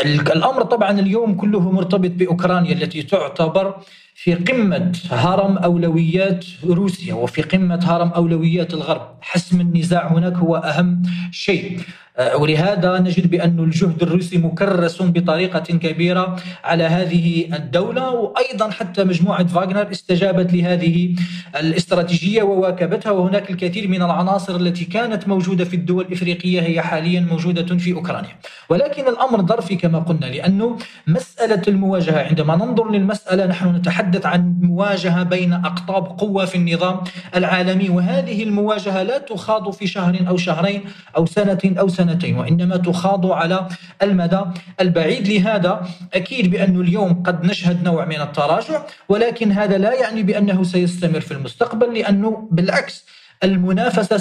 الأمر 0.06 0.64
طبعا 0.64 0.92
اليوم 1.00 1.36
كله 1.36 1.72
مرتبط 1.72 2.12
بأوكرانيا 2.12 2.74
التي 2.74 3.04
تعتبر 3.04 3.75
في 4.16 4.34
قمة 4.34 4.92
هرم 5.12 5.58
أولويات 5.58 6.46
روسيا 6.64 7.14
وفي 7.14 7.42
قمة 7.42 7.80
هرم 7.84 8.10
أولويات 8.10 8.74
الغرب 8.74 9.18
حسم 9.22 9.62
النزاع 9.62 10.08
هناك 10.08 10.34
هو 10.34 10.56
أهم 10.56 11.04
شيء 11.32 11.80
آه، 11.80 12.05
ولهذا 12.36 13.00
نجد 13.00 13.30
بأن 13.30 13.60
الجهد 13.60 14.04
الروسي 14.04 14.38
مكرس 14.38 15.02
بطريقة 15.02 15.60
كبيرة 15.60 16.36
على 16.64 16.84
هذه 16.84 17.56
الدولة 17.56 18.10
وأيضا 18.12 18.70
حتى 18.70 19.04
مجموعة 19.04 19.48
فاغنر 19.48 19.92
استجابت 19.92 20.54
لهذه 20.54 21.16
الاستراتيجية 21.60 22.44
وواكبتها 22.44 23.12
وهناك 23.12 23.50
الكثير 23.50 23.88
من 23.88 24.02
العناصر 24.02 24.56
التي 24.56 24.86
كانت 24.86 25.28
موجودة 25.28 25.66
في 25.66 25.76
الدول 25.76 26.06
الإفريقية 26.06 26.62
هي 26.62 26.82
حاليا 26.82 27.20
موجودة 27.20 27.78
في 27.78 27.94
أوكرانيا. 27.94 28.36
ولكن 28.70 29.08
الأمر 29.08 29.46
ظرفي 29.46 29.76
كما 29.76 30.00
قلنا 30.00 30.26
لأنه 30.26 30.78
مسألة 31.08 31.62
المواجهة 31.68 32.28
عندما 32.28 32.56
ننظر 32.56 32.92
للمسألة 32.92 33.46
نحن 33.46 33.76
نتحدث 33.76 34.26
عن 34.26 34.56
مواجهة 34.62 35.24
بين 35.24 35.54
أقطاب 35.54 36.06
قوة 36.20 36.46
في 36.46 36.56
النظام 36.56 37.00
العالمي 37.36 37.90
وهذه 37.90 38.44
المواجهة 38.44 39.04
لا 39.04 39.18
تخاض 39.18 39.70
في 39.70 39.88
شهر 39.88 40.20
أو 40.28 40.38
شهرين 40.38 40.84
أو 41.18 41.26
سنة 41.26 41.60
أو 41.66 41.88
سنة 41.88 42.05
سنتين 42.06 42.38
وإنما 42.38 42.78
تخاض 42.78 43.32
على 43.32 43.68
المدى 44.02 44.42
البعيد. 44.82 45.28
لهذا 45.28 45.88
أكيد 46.14 46.52
بأن 46.52 46.82
اليوم 46.82 47.24
قد 47.24 47.46
نشهد 47.46 47.84
نوع 47.84 48.06
من 48.06 48.22
التراجع 48.22 48.82
ولكن 49.10 49.52
هذا 49.52 49.78
لا 49.78 49.94
يعني 49.94 50.24
بأنه 50.24 50.64
سيستمر 50.64 51.20
في 51.20 51.32
المستقبل 51.32 51.94
لأنه 51.94 52.48
بالعكس 52.52 53.06
المنافسة 53.44 54.18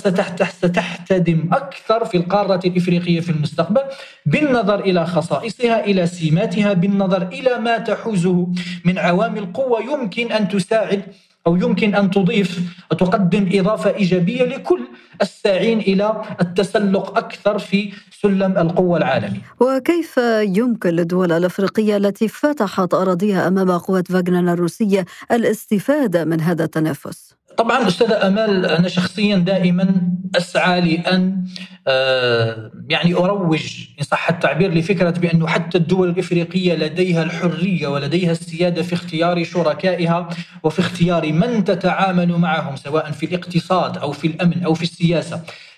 ستحتدم 0.46 1.48
أكثر 1.52 2.04
في 2.04 2.16
القارة 2.16 2.60
الإفريقية 2.66 3.20
في 3.20 3.30
المستقبل 3.30 3.80
بالنظر 4.26 4.80
إلى 4.80 5.06
خصائصها 5.06 5.84
إلى 5.84 6.06
سماتها 6.06 6.72
بالنظر 6.72 7.22
إلى 7.22 7.58
ما 7.58 7.78
تحوزه 7.78 8.48
من 8.84 8.98
عوامل 8.98 9.52
قوة 9.52 9.80
يمكن 9.80 10.32
أن 10.32 10.48
تساعد 10.48 11.02
أو 11.46 11.56
يمكن 11.56 11.94
أن 11.94 12.10
تضيف 12.10 12.60
وتقدم 12.90 13.48
إضافة 13.52 13.94
إيجابية 13.94 14.42
لكل 14.42 14.80
الساعين 15.22 15.78
إلى 15.78 16.22
التسلق 16.40 17.18
أكثر 17.18 17.58
في 17.58 17.92
سلم 18.22 18.58
القوة 18.58 18.98
العالمي 18.98 19.40
وكيف 19.60 20.20
يمكن 20.40 20.90
للدول 20.90 21.32
الأفريقية 21.32 21.96
التي 21.96 22.28
فتحت 22.28 22.94
أراضيها 22.94 23.48
أمام 23.48 23.70
قوات 23.70 24.12
فاغنر 24.12 24.52
الروسية 24.52 25.04
الاستفادة 25.32 26.24
من 26.24 26.40
هذا 26.40 26.64
التنافس؟ 26.64 27.34
طبعا 27.56 27.88
أستاذة 27.88 28.26
أمال 28.26 28.66
أنا 28.66 28.88
شخصيا 28.88 29.36
دائما 29.36 30.14
أسعى 30.36 30.80
لأن 30.80 31.44
آه، 31.88 32.70
يعني 32.88 33.14
أروج 33.14 33.62
إن 33.98 34.04
صح 34.04 34.28
التعبير 34.28 34.74
لفكرة 34.74 35.10
بانه 35.10 35.46
حتى 35.46 35.78
الدول 35.78 36.08
الإفريقية 36.08 36.74
لديها 36.74 37.22
الحرية 37.22 37.88
ولديها 37.88 38.32
السيادة 38.32 38.82
في 38.82 38.92
اختيار 38.92 39.44
شركائها 39.44 40.28
وفي 40.62 40.78
اختيار 40.78 41.32
من 41.32 41.64
تتعامل 41.64 42.28
معهم 42.28 42.76
سواء 42.76 43.10
في 43.10 43.26
الاقتصاد 43.26 43.98
أو 43.98 44.12
في 44.12 44.26
الأمن 44.26 44.62
أو 44.62 44.74
في 44.74 44.82
السياسة 44.82 45.03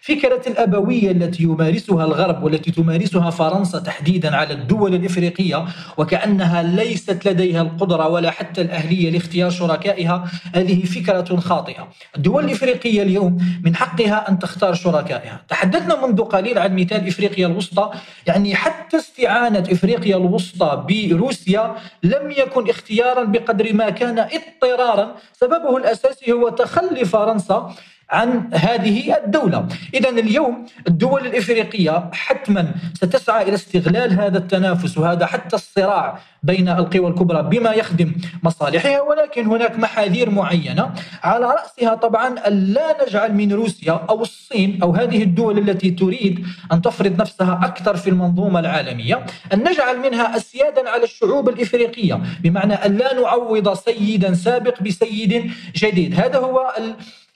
فكرة 0.06 0.42
الأبوية 0.46 1.10
التي 1.10 1.42
يمارسها 1.42 2.04
الغرب 2.04 2.42
والتي 2.42 2.70
تمارسها 2.70 3.30
فرنسا 3.30 3.78
تحديدا 3.78 4.36
على 4.36 4.54
الدول 4.54 4.94
الإفريقية 4.94 5.64
وكأنها 5.96 6.62
ليست 6.62 7.28
لديها 7.28 7.62
القدرة 7.62 8.08
ولا 8.08 8.30
حتى 8.30 8.60
الأهلية 8.60 9.10
لاختيار 9.10 9.50
شركائها 9.50 10.30
هذه 10.54 10.84
فكرة 10.84 11.36
خاطئة. 11.36 11.88
الدول 12.16 12.44
الإفريقية 12.44 13.02
اليوم 13.02 13.38
من 13.64 13.76
حقها 13.76 14.28
أن 14.28 14.38
تختار 14.38 14.74
شركائها. 14.74 15.44
تحدثنا 15.48 16.06
منذ 16.06 16.22
قليل 16.22 16.58
عن 16.58 16.76
مثال 16.76 17.08
إفريقيا 17.08 17.46
الوسطى. 17.46 17.90
يعني 18.26 18.54
حتى 18.54 18.96
استعانة 18.96 19.64
إفريقيا 19.72 20.16
الوسطى 20.16 20.84
بروسيا 20.88 21.74
لم 22.02 22.30
يكن 22.30 22.70
اختيارا 22.70 23.24
بقدر 23.24 23.72
ما 23.72 23.90
كان 23.90 24.18
اضطرارا. 24.18 25.14
سببه 25.32 25.76
الأساسي 25.76 26.32
هو 26.32 26.48
تخلي 26.48 27.04
فرنسا 27.04 27.74
عن 28.10 28.50
هذه 28.54 29.16
الدولة. 29.16 29.68
إذا 29.94 30.08
اليوم 30.08 30.66
الدول 30.88 31.26
الإفريقية 31.26 32.10
حتما 32.12 32.74
ستسعى 32.94 33.42
إلى 33.42 33.54
استغلال 33.54 34.20
هذا 34.20 34.38
التنافس 34.38 34.98
وهذا 34.98 35.26
حتى 35.26 35.56
الصراع 35.56 36.18
بين 36.42 36.68
القوى 36.68 37.08
الكبرى 37.08 37.42
بما 37.42 37.72
يخدم 37.72 38.12
مصالحها 38.42 39.00
ولكن 39.00 39.46
هناك 39.46 39.78
محاذير 39.78 40.30
معينة 40.30 40.92
على 41.22 41.46
رأسها. 41.46 41.94
طبعا 41.94 42.38
أن 42.46 42.52
لا 42.52 42.96
نجعل 43.02 43.34
من 43.34 43.52
روسيا 43.52 43.92
أو 43.92 44.22
الصين 44.22 44.82
أو 44.82 44.92
هذه 44.94 45.22
الدول 45.22 45.58
التي 45.58 45.90
تريد 45.90 46.46
أن 46.72 46.82
تفرض 46.82 47.20
نفسها 47.20 47.60
أكثر 47.64 47.96
في 47.96 48.10
المنظومة 48.10 48.60
العالمية 48.60 49.26
أن 49.52 49.58
نجعل 49.68 49.98
منها 49.98 50.36
أسيادا 50.36 50.90
على 50.90 51.04
الشعوب 51.04 51.48
الإفريقية 51.48 52.20
بمعنى 52.40 52.74
أن 52.74 52.96
لا 52.96 53.14
نعوض 53.14 53.74
سيدا 53.74 54.34
سابق 54.34 54.82
بسيد 54.82 55.50
جديد. 55.76 56.20
هذا 56.20 56.38
هو 56.38 56.72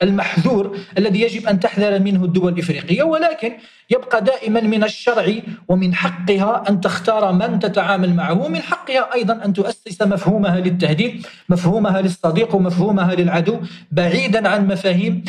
المحذور 0.03 0.79
الذي 0.99 1.21
يجب 1.21 1.47
أن 1.47 1.61
تحذر 1.61 1.99
منه 1.99 2.25
الدول 2.25 2.53
الإفريقية 2.53 3.03
ولكن 3.03 3.53
يبقى 3.91 4.25
دائما 4.25 4.61
من 4.61 4.85
الشرع 4.85 5.33
ومن 5.69 5.95
حقها 5.95 6.69
أن 6.69 6.81
تختار 6.81 7.33
من 7.33 7.59
تتعامل 7.59 8.15
معه 8.15 8.45
ومن 8.45 8.61
حقها 8.63 9.15
أيضا 9.15 9.45
أن 9.45 9.53
تؤسس 9.53 10.03
مفهومها 10.03 10.61
للتهديد 10.61 11.27
مفهومها 11.49 12.01
للصديق 12.01 12.55
ومفهومها 12.55 13.15
للعدو 13.15 13.61
بعيدا 13.91 14.49
عن 14.49 14.67
مفاهيم 14.67 15.25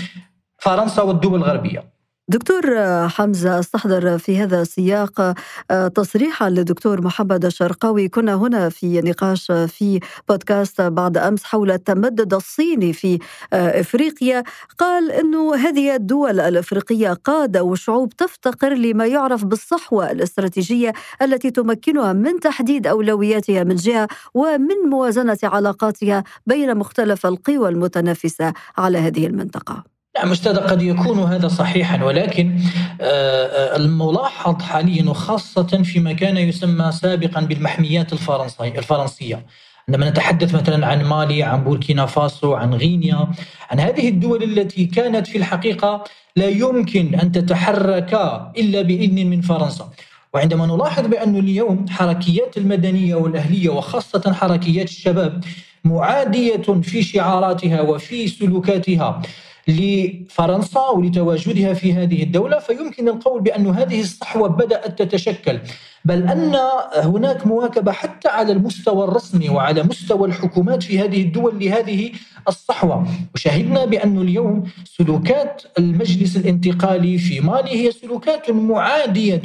فرنسا 0.57 1.01
والدول 1.01 1.35
الغربية. 1.35 1.90
دكتور 2.27 2.63
حمزة 3.07 3.59
أستحضر 3.59 4.17
في 4.17 4.37
هذا 4.37 4.61
السياق 4.61 5.35
آه، 5.72 5.87
تصريحا 5.87 6.50
للدكتور 6.50 7.01
محمد 7.01 7.46
الشرقاوي. 7.46 8.07
كنا 8.07 8.35
هنا 8.35 8.69
في 8.69 9.01
نقاش 9.01 9.51
في 9.51 10.00
بودكاست 10.29 10.81
بعد 10.81 11.17
أمس 11.17 11.43
حول 11.43 11.72
التمدد 11.72 12.33
الصيني 12.33 12.93
في 12.93 13.19
آه، 13.53 13.79
إفريقيا. 13.81 14.43
قال 14.77 15.11
أنه 15.11 15.55
هذه 15.55 15.96
الدول 15.96 16.39
الإفريقية 16.39 17.13
قادة 17.13 17.63
وشعوب 17.63 18.09
تفتقر 18.13 18.74
لما 18.74 19.05
يعرف 19.05 19.46
بالصحوة 19.46 20.11
الاستراتيجية 20.11 20.93
التي 21.22 21.51
تمكنها 21.51 22.13
من 22.13 22.39
تحديد 22.39 22.87
أولوياتها 22.87 23.63
من 23.63 23.75
جهة 23.75 24.07
ومن 24.33 24.75
موازنة 24.89 25.37
علاقاتها 25.43 26.24
بين 26.46 26.77
مختلف 26.77 27.25
القوى 27.25 27.69
المتنافسة 27.69 28.53
على 28.77 28.98
هذه 28.98 29.27
المنطقة. 29.27 30.00
نعم 30.17 30.31
أستاذ 30.31 30.57
قد 30.57 30.81
يكون 30.81 31.19
هذا 31.19 31.47
صحيحا 31.47 32.03
ولكن 32.03 32.59
آه، 33.01 33.05
آه، 33.45 33.77
الملاحظ 33.77 34.61
حاليا 34.61 35.09
وخاصة 35.09 35.83
فيما 35.83 36.13
كان 36.13 36.37
يسمى 36.37 36.91
سابقا 36.91 37.41
بالمحميات 37.41 38.13
الفرنسية. 38.13 39.45
عندما 39.87 40.09
نتحدث 40.09 40.55
مثلا 40.55 40.87
عن 40.87 41.03
مالي 41.03 41.43
عن 41.43 41.63
بوركينا 41.63 42.05
فاسو 42.05 42.53
عن 42.53 42.74
غينيا 42.74 43.27
عن 43.69 43.79
هذه 43.79 44.09
الدول 44.09 44.43
التي 44.43 44.85
كانت 44.85 45.27
في 45.27 45.37
الحقيقة 45.37 46.03
لا 46.35 46.47
يمكن 46.47 47.15
أن 47.15 47.31
تتحرك 47.31 48.13
إلا 48.57 48.81
بإذن 48.81 49.27
من 49.27 49.41
فرنسا. 49.41 49.89
وعندما 50.33 50.65
نلاحظ 50.65 51.07
بأن 51.07 51.35
اليوم 51.35 51.85
حركيات 51.89 52.57
المدنية 52.57 53.15
والأهلية 53.15 53.69
وخاصة 53.69 54.33
حركيات 54.33 54.87
الشباب 54.87 55.43
معادية 55.83 56.81
في 56.83 57.03
شعاراتها 57.03 57.81
وفي 57.81 58.27
سلوكاتها 58.27 59.21
لفرنسا 59.67 60.89
ولتواجدها 60.89 61.74
في 61.74 61.93
هذه 61.93 62.24
الدولة 62.24 62.59
فيمكن 62.59 63.09
القول 63.09 63.41
بأن 63.41 63.67
هذه 63.67 64.01
الصحوة 64.01 64.47
بدأت 64.47 65.01
تتشكل. 65.01 65.59
بل 66.05 66.27
أن 66.27 66.55
هناك 66.96 67.48
مواكبة 67.48 67.92
حتى 67.92 68.27
على 68.27 68.51
المستوى 68.53 69.03
الرسمي 69.03 69.50
وعلى 69.50 69.83
مستوى 69.83 70.27
الحكومات 70.27 70.83
في 70.83 71.00
هذه 71.00 71.22
الدول 71.22 71.59
لهذه 71.59 72.11
الصحوة. 72.48 73.07
وشاهدنا 73.35 73.85
بأن 73.85 74.22
اليوم 74.22 74.64
سلوكات 74.85 75.64
المجلس 75.79 76.37
الانتقالي 76.37 77.18
في 77.18 77.40
مالي 77.40 77.72
هي 77.72 77.92
سلوكات 77.92 78.51
معادية 78.51 79.42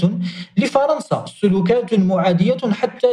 لفرنسا 0.57 1.25
سلوكات 1.40 1.95
معادية 1.95 2.57
حتى 2.73 3.07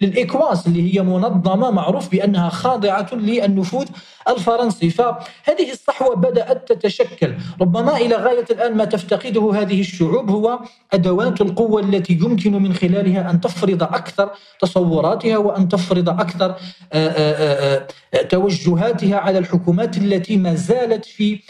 للإكواس 0.00 0.66
اللي 0.66 0.94
هي 0.94 1.02
منظمة 1.02 1.70
معروف 1.70 2.10
بأنها 2.10 2.48
خاضعة 2.48 3.08
للنفوذ 3.12 3.86
الفرنسي. 4.28 4.90
فهذه 4.90 5.72
الصحوة 5.72 6.16
بدأت 6.16 6.72
تتشكل. 6.72 7.34
ربما 7.60 7.96
إلى 7.96 8.14
غاية 8.14 8.44
الآن 8.50 8.76
ما 8.76 8.84
تفتقده 8.84 9.52
هذه 9.54 9.80
الشعوب 9.80 10.30
هو 10.30 10.58
أدوات 10.92 11.40
القوة 11.40 11.80
التي 11.82 12.12
يمكن 12.12 12.52
من 12.52 12.72
خلالها 12.80 13.30
أن 13.30 13.40
تفرض 13.40 13.82
أكثر 13.82 14.30
تصوراتها 14.60 15.38
وأن 15.38 15.68
تفرض 15.68 16.08
أكثر 16.08 16.50
آه، 16.50 17.08
آه، 17.08 17.86
آه، 18.14 18.22
توجهاتها 18.22 19.16
على 19.16 19.38
الحكومات 19.38 19.96
التي 19.96 20.36
ما 20.36 20.54
زالت 20.54 21.04
في 21.04 21.40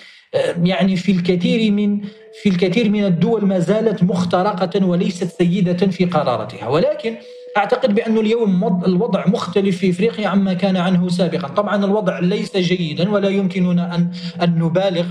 يعني 0.62 0.96
في 0.96 1.12
الكثير 1.12 1.72
من 1.72 2.00
في 2.42 2.48
الكثير 2.48 2.90
من 2.90 3.04
الدول 3.04 3.44
ما 3.44 3.58
زالت 3.58 4.02
مخترقة 4.02 4.86
وليست 4.86 5.24
سيدة 5.38 5.86
في 5.86 6.04
قراراتها. 6.04 6.68
ولكن 6.68 7.16
أعتقد 7.56 7.94
بأن 7.94 8.18
اليوم 8.18 8.82
الوضع 8.84 9.26
مختلف 9.26 9.78
في 9.78 9.90
إفريقيا 9.90 10.28
عما 10.28 10.54
كان 10.54 10.76
عنه 10.76 11.08
سابقا، 11.08 11.48
طبعا 11.48 11.84
الوضع 11.84 12.18
ليس 12.18 12.56
جيدا 12.56 13.10
ولا 13.10 13.28
يمكننا 13.28 13.94
أن 13.94 14.10
أن 14.42 14.58
نبالغ 14.58 15.06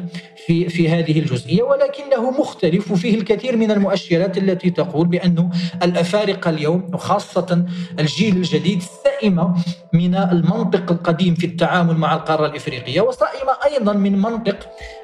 في 0.48 0.70
في 0.70 0.90
هذه 0.90 1.20
الجزئية 1.20 1.64
ولكنه 1.64 2.32
مختلف 2.32 2.92
وفيه 2.92 3.16
الكثير 3.16 3.58
من 3.58 3.72
المؤشرات 3.72 4.38
التي 4.38 4.70
تقول 4.70 5.08
بأن 5.08 5.50
الأفارقة 5.84 6.50
اليوم 6.50 6.92
وخاصة 6.94 7.66
الجيل 8.00 8.38
الجديد 8.38 8.82
صائمة 9.04 9.56
من 9.94 10.16
المنطق 10.16 10.92
القديم 10.92 11.36
في 11.36 11.46
التعامل 11.46 11.98
مع 11.98 12.16
القارة 12.16 12.46
الإفريقية 12.46 13.02
وصائمة 13.02 13.52
أيضا 13.66 13.94
من 13.94 14.22
منطق 14.22 14.58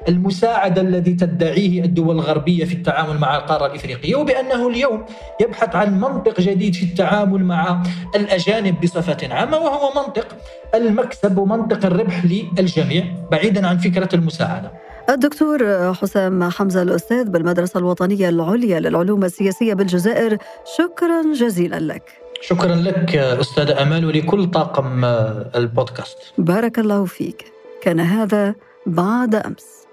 المساعدة 0.08 0.80
الذي 0.80 1.12
تدعيه 1.12 1.84
الدول 1.84 2.14
الغربية 2.14 2.64
في 2.64 2.74
التعامل 2.74 3.18
مع 3.18 3.36
القارة 3.36 3.66
الإفريقية 3.66 4.14
وبأنه 4.14 4.68
اليوم 4.68 5.04
يبحث 5.40 5.76
عن 5.76 6.00
منطق 6.00 6.40
جديد 6.40 6.74
في 6.74 6.82
التعامل 6.84 7.44
مع 7.44 7.82
الأجانب 8.16 8.80
بصفة 8.80 9.34
عامة 9.34 9.56
وهو 9.56 10.02
منطق 10.02 10.26
المكسب 10.74 11.38
ومنطق 11.38 11.86
الربح 11.86 12.24
للجميع 12.24 13.04
بعيدا 13.30 13.66
عن 13.66 13.78
فكرة 13.78 14.08
المساعدة. 14.14 14.93
الدكتور 15.10 15.94
حسام 15.94 16.50
حمزة 16.50 16.82
الأستاذ 16.82 17.28
بالمدرسة 17.28 17.78
الوطنية 17.78 18.28
العليا 18.28 18.80
للعلوم 18.80 19.24
السياسية 19.24 19.74
بالجزائر. 19.74 20.38
شكرا 20.78 21.22
جزيلا 21.34 21.80
لك. 21.80 22.02
شكرا 22.40 22.74
لك 22.74 23.16
أستاذة 23.16 23.82
أمال 23.82 24.04
ولكل 24.04 24.50
طاقم 24.50 25.04
البودكاست. 25.54 26.18
بارك 26.38 26.78
الله 26.78 27.04
فيك. 27.04 27.44
كان 27.82 28.00
هذا 28.00 28.54
بعد 28.86 29.34
أمس. 29.34 29.83